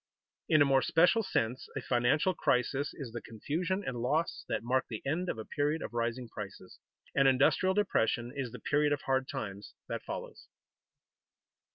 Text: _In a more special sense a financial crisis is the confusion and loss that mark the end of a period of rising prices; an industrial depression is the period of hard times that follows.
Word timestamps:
_In 0.49 0.63
a 0.63 0.65
more 0.65 0.81
special 0.81 1.21
sense 1.21 1.69
a 1.77 1.81
financial 1.83 2.33
crisis 2.33 2.91
is 2.95 3.11
the 3.11 3.21
confusion 3.21 3.83
and 3.85 4.01
loss 4.01 4.45
that 4.49 4.63
mark 4.63 4.87
the 4.89 5.03
end 5.05 5.29
of 5.29 5.37
a 5.37 5.45
period 5.45 5.83
of 5.83 5.93
rising 5.93 6.27
prices; 6.27 6.79
an 7.13 7.27
industrial 7.27 7.75
depression 7.75 8.33
is 8.35 8.51
the 8.51 8.57
period 8.57 8.93
of 8.93 9.01
hard 9.03 9.27
times 9.29 9.75
that 9.89 10.01
follows. 10.01 10.47